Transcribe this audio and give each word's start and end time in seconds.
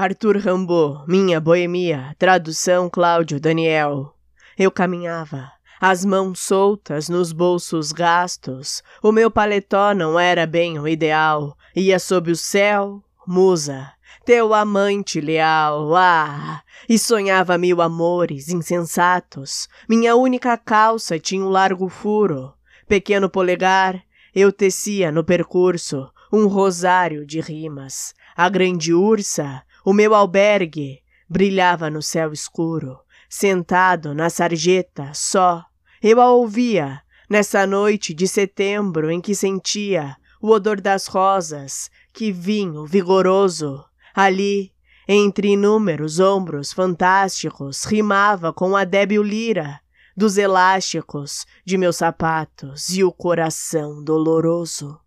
Arthur 0.00 0.36
Rambo, 0.36 1.02
minha 1.08 1.40
boemia, 1.40 2.14
tradução 2.20 2.88
Cláudio 2.88 3.40
Daniel. 3.40 4.14
Eu 4.56 4.70
caminhava, 4.70 5.50
as 5.80 6.04
mãos 6.04 6.38
soltas 6.38 7.08
nos 7.08 7.32
bolsos 7.32 7.90
gastos. 7.90 8.80
O 9.02 9.10
meu 9.10 9.28
paletó 9.28 9.92
não 9.94 10.16
era 10.16 10.46
bem 10.46 10.78
o 10.78 10.86
ideal. 10.86 11.58
Ia 11.74 11.98
sob 11.98 12.30
o 12.30 12.36
céu, 12.36 13.02
musa, 13.26 13.90
teu 14.24 14.54
amante 14.54 15.20
leal, 15.20 15.96
ah! 15.96 16.62
E 16.88 16.96
sonhava 16.96 17.58
mil 17.58 17.82
amores 17.82 18.50
insensatos. 18.50 19.68
Minha 19.88 20.14
única 20.14 20.56
calça 20.56 21.18
tinha 21.18 21.44
um 21.44 21.48
largo 21.48 21.88
furo. 21.88 22.54
Pequeno 22.86 23.28
polegar, 23.28 24.00
eu 24.32 24.52
tecia 24.52 25.10
no 25.10 25.24
percurso 25.24 26.08
um 26.32 26.46
rosário 26.46 27.26
de 27.26 27.40
rimas. 27.40 28.14
A 28.36 28.48
grande 28.48 28.94
ursa, 28.94 29.64
o 29.88 29.92
meu 29.94 30.14
albergue, 30.14 31.02
brilhava 31.26 31.88
no 31.88 32.02
céu 32.02 32.30
escuro. 32.30 32.98
Sentado 33.26 34.14
na 34.14 34.28
sarjeta, 34.28 35.12
só, 35.14 35.64
eu 36.02 36.20
a 36.20 36.30
ouvia, 36.30 37.00
nessa 37.26 37.66
noite 37.66 38.12
de 38.12 38.28
setembro 38.28 39.10
em 39.10 39.18
que 39.18 39.34
sentia 39.34 40.14
o 40.42 40.50
odor 40.50 40.78
das 40.78 41.06
rosas, 41.06 41.90
que 42.12 42.30
vinho 42.30 42.84
vigoroso, 42.84 43.82
ali, 44.14 44.74
entre 45.08 45.52
inúmeros 45.52 46.20
ombros 46.20 46.70
fantásticos, 46.70 47.84
rimava 47.84 48.52
com 48.52 48.76
a 48.76 48.84
débil 48.84 49.22
lira 49.22 49.80
dos 50.14 50.36
elásticos 50.36 51.46
de 51.64 51.78
meus 51.78 51.96
sapatos 51.96 52.90
e 52.90 53.02
o 53.02 53.10
coração 53.10 54.04
doloroso. 54.04 55.00